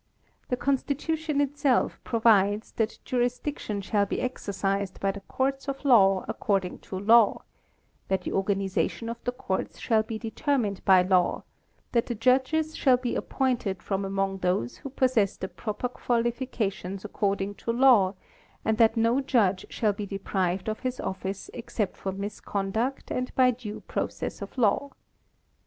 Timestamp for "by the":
4.99-5.19